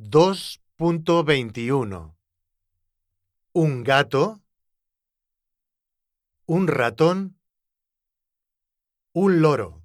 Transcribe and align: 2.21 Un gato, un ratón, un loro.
2.21 0.00 2.14
Un 3.52 3.82
gato, 3.82 4.40
un 6.46 6.68
ratón, 6.68 7.36
un 9.12 9.42
loro. 9.42 9.77